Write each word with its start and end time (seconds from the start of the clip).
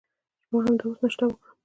ما 0.51 0.57
همدا 0.65 0.83
اوس 0.87 0.97
ناشته 1.01 1.25
وکړه. 1.25 1.49